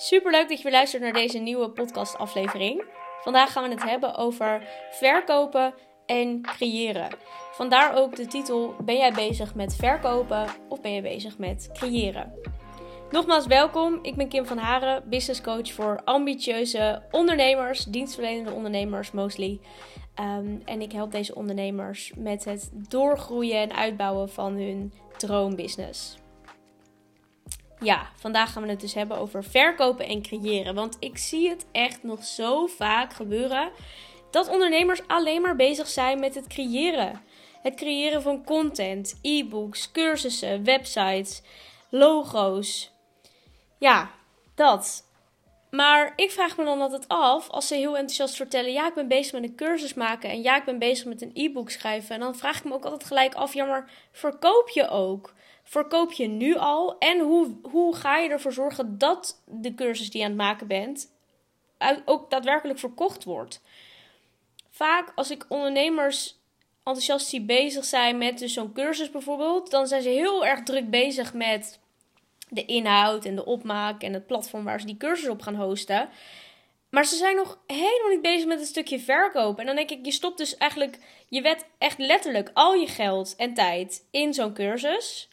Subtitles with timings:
[0.00, 2.84] Super leuk dat je weer luistert naar deze nieuwe podcastaflevering.
[3.22, 5.74] Vandaag gaan we het hebben over verkopen
[6.06, 7.08] en creëren.
[7.52, 12.32] Vandaar ook de titel: Ben jij bezig met verkopen of ben je bezig met creëren?
[13.10, 19.60] Nogmaals welkom, ik ben Kim van Haren, business coach voor ambitieuze ondernemers, dienstverlenende ondernemers mostly.
[20.14, 26.18] Ehm, en ik help deze ondernemers met het doorgroeien en uitbouwen van hun droombusiness.
[27.80, 30.74] Ja, vandaag gaan we het dus hebben over verkopen en creëren.
[30.74, 33.70] Want ik zie het echt nog zo vaak gebeuren
[34.30, 37.22] dat ondernemers alleen maar bezig zijn met het creëren.
[37.62, 41.42] Het creëren van content, e-books, cursussen, websites,
[41.88, 42.90] logo's.
[43.78, 44.10] Ja,
[44.54, 45.06] dat.
[45.70, 49.08] Maar ik vraag me dan altijd af, als ze heel enthousiast vertellen: ja, ik ben
[49.08, 52.14] bezig met een cursus maken en ja, ik ben bezig met een e-book schrijven.
[52.14, 55.34] En dan vraag ik me ook altijd gelijk af: ja, maar verkoop je ook?
[55.68, 56.98] Verkoop je nu al?
[56.98, 60.66] En hoe, hoe ga je ervoor zorgen dat de cursus die je aan het maken
[60.66, 61.12] bent
[62.04, 63.62] ook daadwerkelijk verkocht wordt?
[64.70, 66.36] Vaak als ik ondernemers
[66.76, 70.90] enthousiast zie bezig zijn met dus zo'n cursus bijvoorbeeld, dan zijn ze heel erg druk
[70.90, 71.78] bezig met
[72.48, 76.08] de inhoud en de opmaak en het platform waar ze die cursus op gaan hosten.
[76.90, 79.60] Maar ze zijn nog helemaal niet bezig met het stukje verkopen.
[79.60, 83.36] En dan denk ik, je stopt dus eigenlijk, je wet echt letterlijk al je geld
[83.36, 85.28] en tijd in zo'n cursus.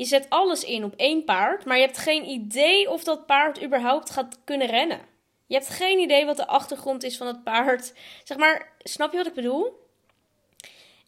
[0.00, 3.62] Je zet alles in op één paard, maar je hebt geen idee of dat paard
[3.62, 5.00] überhaupt gaat kunnen rennen.
[5.46, 7.92] Je hebt geen idee wat de achtergrond is van het paard.
[8.24, 9.86] Zeg maar, snap je wat ik bedoel?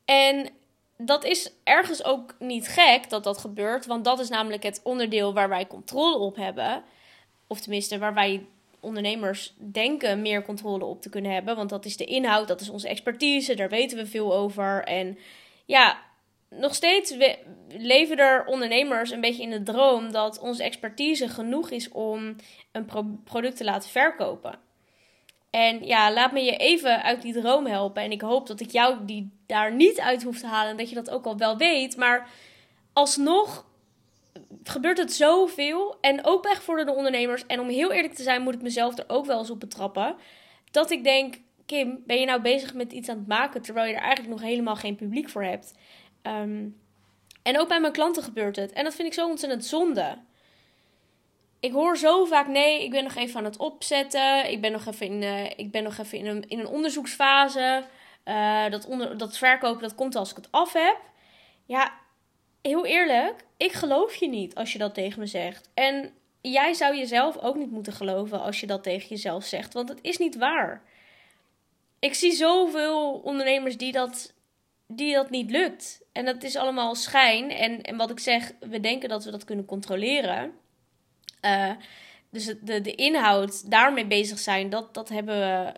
[0.04, 0.48] En
[0.96, 5.34] dat is ergens ook niet gek dat dat gebeurt, want dat is namelijk het onderdeel
[5.34, 6.84] waar wij controle op hebben.
[7.46, 8.46] Of tenminste, waar wij
[8.80, 11.56] ondernemers denken meer controle op te kunnen hebben.
[11.56, 14.84] Want dat is de inhoud, dat is onze expertise, daar weten we veel over.
[14.84, 15.18] En
[15.64, 16.10] ja,
[16.58, 17.14] nog steeds
[17.68, 22.36] leven er ondernemers een beetje in de droom dat onze expertise genoeg is om
[22.72, 22.86] een
[23.24, 24.58] product te laten verkopen.
[25.50, 28.02] En ja, laat me je even uit die droom helpen.
[28.02, 30.70] En ik hoop dat ik jou die daar niet uit hoef te halen.
[30.70, 31.96] En dat je dat ook al wel weet.
[31.96, 32.28] Maar
[32.92, 33.66] alsnog
[34.64, 35.96] gebeurt het zoveel.
[36.00, 37.46] En ook bij gevorderde ondernemers.
[37.46, 40.16] En om heel eerlijk te zijn, moet ik mezelf er ook wel eens op betrappen.
[40.70, 41.34] Dat ik denk:
[41.66, 43.62] Kim, ben je nou bezig met iets aan het maken.
[43.62, 45.74] terwijl je er eigenlijk nog helemaal geen publiek voor hebt?
[46.22, 46.68] Ehm,
[47.42, 48.72] en ook bij mijn klanten gebeurt het.
[48.72, 50.18] En dat vind ik zo ontzettend zonde.
[51.60, 54.50] Ik hoor zo vaak: nee, ik ben nog even aan het opzetten.
[54.50, 57.84] Ik ben nog even in, uh, ik ben nog even in, een, in een onderzoeksfase.
[58.24, 60.96] Uh, dat, onder, dat verkopen dat komt als ik het af heb.
[61.66, 61.92] Ja,
[62.62, 65.70] heel eerlijk, ik geloof je niet als je dat tegen me zegt.
[65.74, 69.88] En jij zou jezelf ook niet moeten geloven als je dat tegen jezelf zegt, want
[69.88, 70.82] het is niet waar.
[71.98, 74.34] Ik zie zoveel ondernemers die dat
[74.86, 76.01] die dat niet lukt.
[76.12, 77.50] En dat is allemaal schijn.
[77.50, 80.52] En, en wat ik zeg, we denken dat we dat kunnen controleren.
[81.44, 81.70] Uh,
[82.30, 85.72] dus de, de inhoud, daarmee bezig zijn, dat, dat hebben we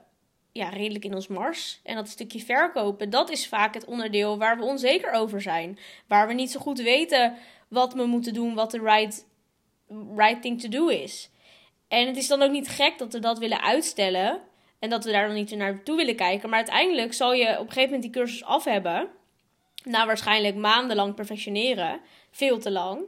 [0.52, 1.80] ja, redelijk in ons mars.
[1.82, 5.78] En dat stukje verkopen, dat is vaak het onderdeel waar we onzeker over zijn.
[6.06, 7.34] Waar we niet zo goed weten
[7.68, 9.26] wat we moeten doen, wat de right,
[10.16, 11.30] right thing to do is.
[11.88, 14.40] En het is dan ook niet gek dat we dat willen uitstellen.
[14.78, 16.48] En dat we daar dan niet naar toe willen kijken.
[16.48, 19.08] Maar uiteindelijk zal je op een gegeven moment die cursus af hebben.
[19.84, 22.00] Na waarschijnlijk maandenlang perfectioneren.
[22.30, 23.00] Veel te lang.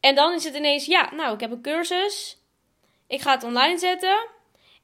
[0.00, 2.38] En dan is het ineens, ja, nou, ik heb een cursus.
[3.06, 4.26] Ik ga het online zetten.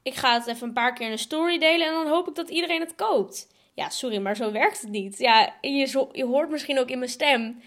[0.02, 1.86] Ik ga het even een paar keer in een story delen.
[1.86, 3.48] En dan hoop ik dat iedereen het koopt.
[3.74, 5.18] Ja, sorry, maar zo werkt het niet.
[5.18, 7.62] Ja, je, je hoort misschien ook in mijn stem.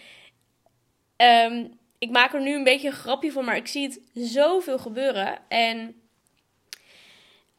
[1.15, 4.79] Ehm, ik maak er nu een beetje een grapje van, maar ik zie het zoveel
[4.79, 5.39] gebeuren.
[5.47, 6.01] En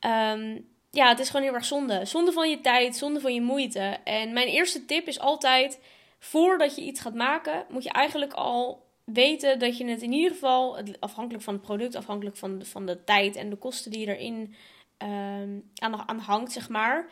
[0.01, 2.05] um, ja, het is gewoon heel erg zonde.
[2.05, 3.99] Zonde van je tijd, zonde van je moeite.
[4.05, 5.81] En mijn eerste tip is altijd:
[6.19, 10.31] voordat je iets gaat maken, moet je eigenlijk al weten dat je het in ieder
[10.31, 14.07] geval, afhankelijk van het product, afhankelijk van de, van de tijd en de kosten die
[14.07, 14.55] erin
[14.99, 17.11] um, aan, aan hangt, zeg maar.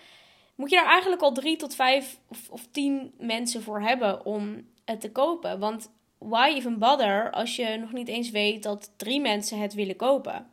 [0.55, 4.67] Moet je daar eigenlijk al drie tot vijf of, of tien mensen voor hebben om
[4.85, 5.59] het te kopen.
[5.59, 9.97] Want why even bother als je nog niet eens weet dat drie mensen het willen
[9.97, 10.51] kopen?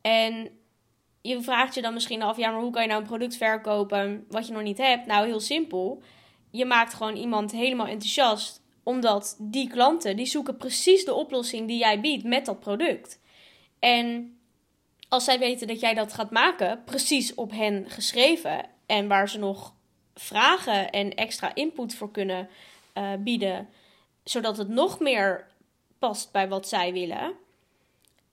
[0.00, 0.59] En
[1.20, 4.26] je vraagt je dan misschien af, ja, maar hoe kan je nou een product verkopen
[4.28, 5.06] wat je nog niet hebt?
[5.06, 6.02] Nou, heel simpel.
[6.50, 11.78] Je maakt gewoon iemand helemaal enthousiast, omdat die klanten, die zoeken precies de oplossing die
[11.78, 13.20] jij biedt met dat product.
[13.78, 14.34] En
[15.08, 19.38] als zij weten dat jij dat gaat maken, precies op hen geschreven, en waar ze
[19.38, 19.74] nog
[20.14, 22.48] vragen en extra input voor kunnen
[22.94, 23.68] uh, bieden,
[24.24, 25.46] zodat het nog meer
[25.98, 27.36] past bij wat zij willen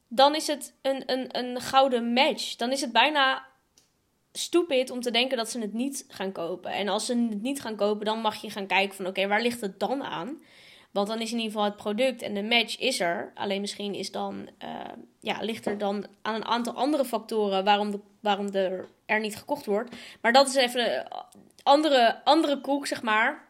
[0.08, 2.56] dan is het een, een, een gouden match.
[2.56, 3.46] Dan is het bijna
[4.32, 6.72] stupid om te denken dat ze het niet gaan kopen.
[6.72, 9.42] En als ze het niet gaan kopen, dan mag je gaan kijken van oké, waar
[9.42, 10.42] ligt het dan aan?
[10.92, 13.32] Want dan is in ieder geval het product en de match is er.
[13.36, 14.70] Alleen misschien is dan, uh,
[15.20, 19.36] ja, ligt er dan aan een aantal andere factoren waarom, de, waarom er, er niet
[19.36, 19.96] gekocht wordt.
[20.22, 21.08] Maar dat is even een
[21.64, 23.48] andere, andere koek, zeg maar.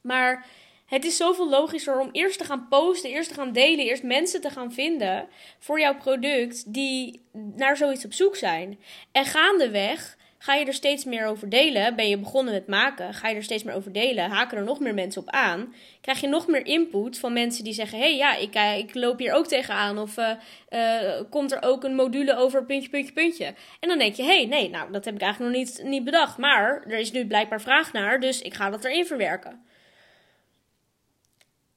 [0.00, 0.46] Maar
[0.90, 4.40] het is zoveel logischer om eerst te gaan posten, eerst te gaan delen, eerst mensen
[4.40, 5.28] te gaan vinden
[5.58, 7.20] voor jouw product die
[7.56, 8.78] naar zoiets op zoek zijn.
[9.12, 11.96] En gaandeweg ga je er steeds meer over delen.
[11.96, 14.30] Ben je begonnen met maken, ga je er steeds meer over delen.
[14.30, 15.74] Haken er nog meer mensen op aan.
[16.00, 19.18] Krijg je nog meer input van mensen die zeggen: hey, ja, ik, eh, ik loop
[19.18, 19.98] hier ook tegenaan.
[19.98, 20.30] Of uh,
[20.70, 23.54] uh, komt er ook een module over puntje, puntje, puntje.
[23.80, 26.38] En dan denk je: hey, nee, nou, dat heb ik eigenlijk nog niet, niet bedacht.
[26.38, 29.68] Maar er is nu blijkbaar vraag naar, dus ik ga dat erin verwerken.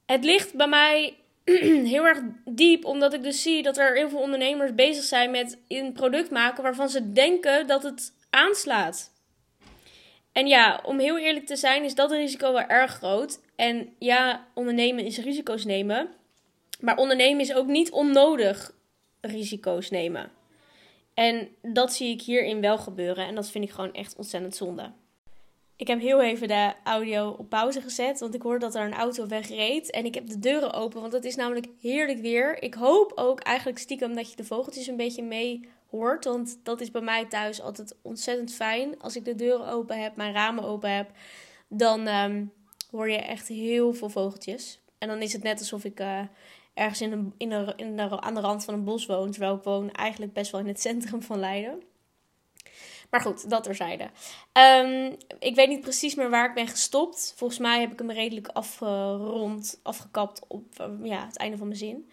[0.05, 1.17] Het ligt bij mij
[1.93, 5.57] heel erg diep, omdat ik dus zie dat er heel veel ondernemers bezig zijn met
[5.67, 9.11] een product maken waarvan ze denken dat het aanslaat.
[10.31, 13.39] En ja, om heel eerlijk te zijn, is dat risico wel erg groot.
[13.55, 16.09] En ja, ondernemen is risico's nemen.
[16.79, 18.71] Maar ondernemen is ook niet onnodig
[19.21, 20.31] risico's nemen.
[21.13, 23.25] En dat zie ik hierin wel gebeuren.
[23.25, 24.91] En dat vind ik gewoon echt ontzettend zonde.
[25.75, 28.93] Ik heb heel even de audio op pauze gezet, want ik hoorde dat er een
[28.93, 29.91] auto wegreed.
[29.91, 32.63] En ik heb de deuren open, want het is namelijk heerlijk weer.
[32.63, 36.25] Ik hoop ook eigenlijk stiekem dat je de vogeltjes een beetje mee hoort.
[36.25, 39.01] Want dat is bij mij thuis altijd ontzettend fijn.
[39.01, 41.11] Als ik de deuren open heb, mijn ramen open heb,
[41.67, 42.51] dan um,
[42.91, 44.79] hoor je echt heel veel vogeltjes.
[44.97, 46.19] En dan is het net alsof ik uh,
[46.73, 49.31] ergens in een, in een, in een, aan de rand van een bos woon.
[49.31, 51.83] Terwijl ik woon eigenlijk best wel in het centrum van Leiden.
[53.13, 54.09] Maar goed, dat terzijde.
[54.53, 57.33] Um, ik weet niet precies meer waar ik ben gestopt.
[57.35, 60.65] Volgens mij heb ik hem redelijk afgerond, afgekapt op
[61.03, 62.09] ja, het einde van mijn zin.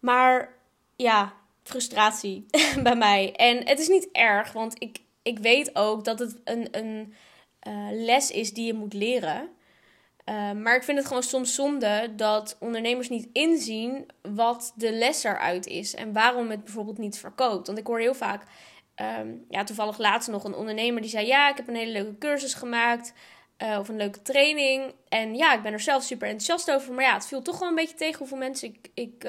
[0.00, 0.56] Maar
[0.96, 2.46] ja, frustratie
[2.82, 3.32] bij mij.
[3.36, 7.14] En het is niet erg, want ik, ik weet ook dat het een, een
[7.68, 9.48] uh, les is die je moet leren.
[10.28, 15.24] Uh, maar ik vind het gewoon soms zonde dat ondernemers niet inzien wat de les
[15.24, 17.66] eruit is en waarom het bijvoorbeeld niet verkoopt.
[17.66, 18.44] Want ik hoor heel vaak,
[18.96, 22.18] um, ja, toevallig laatst nog een ondernemer die zei: Ja, ik heb een hele leuke
[22.18, 23.12] cursus gemaakt.
[23.62, 24.94] Uh, of een leuke training.
[25.08, 26.94] En ja, ik ben er zelf super enthousiast over.
[26.94, 29.24] Maar ja, het viel toch wel een beetje tegen hoeveel mensen ik, ik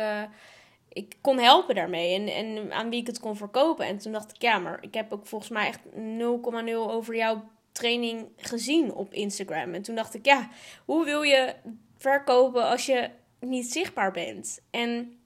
[0.93, 3.85] ik kon helpen daarmee en, en aan wie ik het kon verkopen.
[3.85, 7.49] En toen dacht ik, ja, maar ik heb ook volgens mij echt 0,0 over jouw
[7.71, 9.73] training gezien op Instagram.
[9.73, 10.49] En toen dacht ik, ja,
[10.85, 11.55] hoe wil je
[11.97, 14.61] verkopen als je niet zichtbaar bent?
[14.71, 15.17] En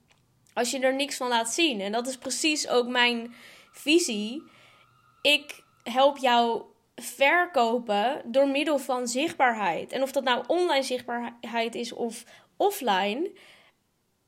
[0.52, 1.80] als je er niks van laat zien.
[1.80, 3.34] En dat is precies ook mijn
[3.78, 4.42] visie.
[5.22, 6.62] Ik help jou
[6.94, 9.92] verkopen door middel van zichtbaarheid.
[9.92, 12.24] En of dat nou online zichtbaarheid is of
[12.56, 13.30] offline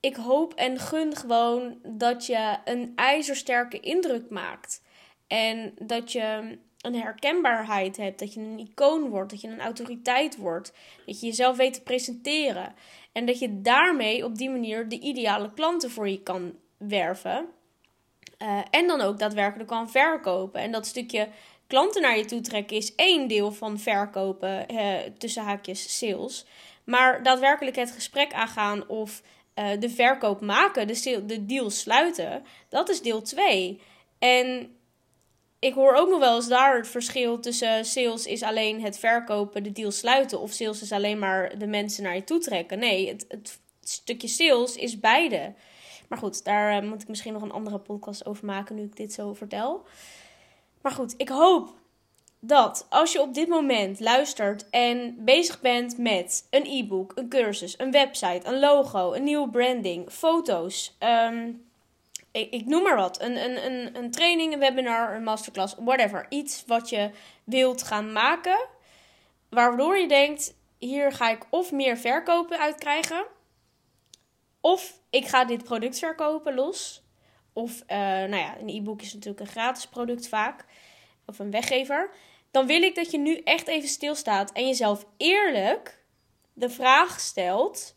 [0.00, 4.82] ik hoop en gun gewoon dat je een ijzersterke indruk maakt.
[5.26, 10.36] En dat je een herkenbaarheid hebt, dat je een icoon wordt, dat je een autoriteit
[10.36, 10.72] wordt,
[11.06, 12.74] dat je jezelf weet te presenteren.
[13.12, 17.48] En dat je daarmee op die manier de ideale klanten voor je kan werven.
[18.42, 20.60] Uh, en dan ook daadwerkelijk kan verkopen.
[20.60, 21.28] En dat stukje
[21.66, 26.46] klanten naar je toe trekken is één deel van verkopen, uh, tussen haakjes sales.
[26.84, 29.22] Maar daadwerkelijk het gesprek aangaan of
[29.54, 33.80] uh, de verkoop maken, de, de deal sluiten, dat is deel 2.
[34.18, 34.76] En
[35.58, 39.62] ik hoor ook nog wel eens daar het verschil tussen sales is alleen het verkopen,
[39.62, 42.78] de deal sluiten, of sales is alleen maar de mensen naar je toe trekken.
[42.78, 45.54] Nee, het, het stukje sales is beide.
[46.10, 48.96] Maar goed, daar uh, moet ik misschien nog een andere podcast over maken nu ik
[48.96, 49.86] dit zo vertel.
[50.80, 51.74] Maar goed, ik hoop
[52.40, 57.78] dat als je op dit moment luistert en bezig bent met een e-book, een cursus,
[57.78, 61.52] een website, een logo, een nieuwe branding, foto's, ehm,
[62.30, 66.64] ik, noem maar wat, een, een, een, een training, een webinar, een masterclass, whatever, iets
[66.66, 67.10] wat je
[67.44, 68.66] wilt gaan maken,
[69.48, 73.24] waardoor je denkt, hier ga ik of meer verkopen uitkrijgen,
[74.60, 77.02] of ik ga dit product verkopen los,
[77.52, 80.64] of uh, nou ja, een e-book is natuurlijk een gratis product vaak,
[81.26, 82.10] of een weggever
[82.50, 86.04] dan wil ik dat je nu echt even stilstaat en jezelf eerlijk
[86.52, 87.96] de vraag stelt: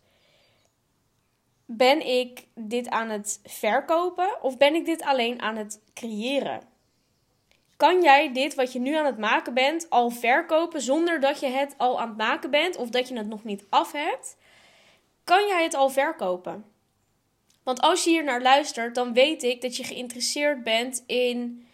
[1.66, 6.62] ben ik dit aan het verkopen of ben ik dit alleen aan het creëren?
[7.78, 11.48] Kan jij dit wat je nu aan het maken bent al verkopen zonder dat je
[11.48, 14.38] het al aan het maken bent of dat je het nog niet af hebt?
[15.24, 16.73] Kan jij het al verkopen?
[17.64, 21.68] Want als je hier naar luistert, dan weet ik dat je geïnteresseerd bent in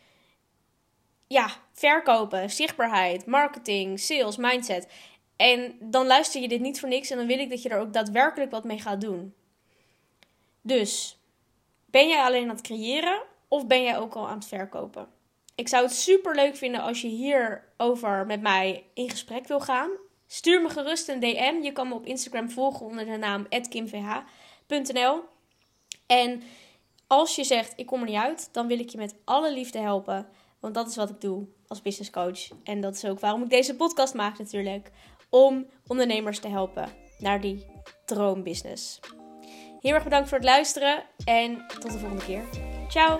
[1.27, 4.87] ja, verkopen, zichtbaarheid, marketing, sales, mindset.
[5.35, 7.79] En dan luister je dit niet voor niks en dan wil ik dat je er
[7.79, 9.33] ook daadwerkelijk wat mee gaat doen.
[10.61, 11.19] Dus,
[11.85, 15.07] ben jij alleen aan het creëren of ben jij ook al aan het verkopen?
[15.55, 19.89] Ik zou het super leuk vinden als je hierover met mij in gesprek wil gaan.
[20.27, 21.59] Stuur me gerust een DM.
[21.61, 25.23] Je kan me op Instagram volgen onder de naam kimvh.nl.
[26.09, 26.43] En
[27.07, 29.79] als je zegt ik kom er niet uit, dan wil ik je met alle liefde
[29.79, 30.27] helpen.
[30.59, 32.47] Want dat is wat ik doe als business coach.
[32.63, 34.91] En dat is ook waarom ik deze podcast maak natuurlijk.
[35.29, 37.65] Om ondernemers te helpen naar die
[38.05, 38.99] droombusiness.
[39.79, 42.43] Heel erg bedankt voor het luisteren en tot de volgende keer.
[42.87, 43.17] Ciao!